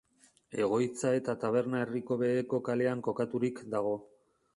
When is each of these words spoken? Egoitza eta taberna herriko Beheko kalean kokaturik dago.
Egoitza 0.61 1.11
eta 1.17 1.35
taberna 1.43 1.81
herriko 1.81 2.17
Beheko 2.21 2.61
kalean 2.71 3.05
kokaturik 3.09 3.63
dago. 3.75 3.93